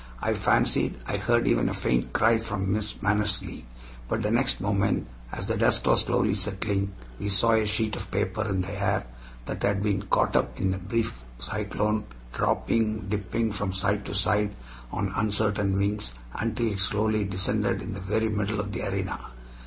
I 0.19 0.33
fancied 0.33 0.97
I 1.05 1.17
heard 1.17 1.47
even 1.47 1.69
a 1.69 1.75
faint 1.75 2.11
cry 2.11 2.39
from 2.39 2.73
Miss 2.73 2.95
Mannersley; 3.03 3.65
but 4.09 4.23
the 4.23 4.31
next 4.31 4.59
moment, 4.59 5.07
as 5.31 5.45
the 5.45 5.55
dust 5.55 5.85
was 5.85 6.01
slowly 6.05 6.33
settling, 6.33 6.93
we 7.19 7.29
saw 7.29 7.51
a 7.51 7.67
sheet 7.67 7.95
of 7.95 8.09
paper 8.09 8.41
in 8.49 8.61
the 8.61 8.71
air, 8.83 9.05
that 9.45 9.61
had 9.61 9.83
been 9.83 10.01
caught 10.01 10.35
up 10.35 10.59
in 10.59 10.71
this 10.71 10.79
brief 10.81 11.23
cyclone, 11.37 12.05
dropping, 12.33 13.09
dipping 13.09 13.51
from 13.51 13.73
side 13.73 14.03
to 14.07 14.15
side 14.15 14.55
on 14.91 15.13
uncertain 15.15 15.77
wings, 15.77 16.13
until 16.33 16.71
it 16.71 16.79
slowly 16.79 17.23
descended 17.23 17.79
in 17.83 17.93
the 17.93 17.99
very 17.99 18.29
middle 18.29 18.59
of 18.59 18.71
the 18.71 18.81
arena. 18.81 19.19